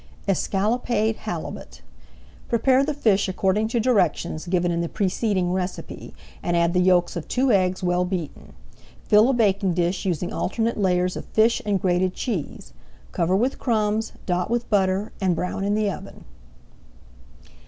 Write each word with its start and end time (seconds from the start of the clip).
ESCALLOPED 0.27 1.17
HALIBUT 1.19 1.83
Prepare 2.49 2.83
the 2.83 2.93
fish 2.95 3.29
according 3.29 3.67
to 3.67 3.79
directions 3.79 4.47
given 4.47 4.71
in 4.71 4.81
the 4.81 4.89
preceding 4.89 5.53
recipe, 5.53 6.15
and 6.41 6.57
add 6.57 6.73
the 6.73 6.79
yolks 6.79 7.15
of 7.15 7.27
two 7.27 7.51
eggs 7.51 7.83
well 7.83 8.03
beaten. 8.03 8.53
Fill 9.03 9.29
a 9.29 9.33
baking 9.35 9.75
dish, 9.75 10.01
[Page 10.01 10.05
183] 10.05 10.09
using 10.09 10.33
alternate 10.33 10.77
layers 10.81 11.15
of 11.15 11.25
fish 11.25 11.61
and 11.67 11.79
grated 11.79 12.15
cheese. 12.15 12.73
Cover 13.11 13.35
with 13.35 13.59
crumbs, 13.59 14.13
dot 14.25 14.49
with 14.49 14.67
butter, 14.71 15.11
and 15.21 15.35
brown 15.35 15.63
in 15.63 15.75
the 15.75 15.91
oven. 15.91 16.25